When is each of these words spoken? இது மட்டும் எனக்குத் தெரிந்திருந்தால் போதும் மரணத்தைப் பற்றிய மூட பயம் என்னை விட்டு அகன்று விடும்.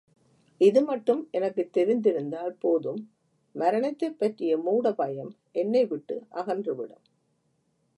இது 0.61 0.83
மட்டும் 0.83 1.27
எனக்குத் 1.31 1.77
தெரிந்திருந்தால் 1.77 2.55
போதும் 2.59 3.01
மரணத்தைப் 3.55 4.19
பற்றிய 4.19 4.57
மூட 4.57 4.93
பயம் 4.93 5.31
என்னை 5.51 5.85
விட்டு 5.85 6.25
அகன்று 6.29 6.75
விடும். 6.75 7.03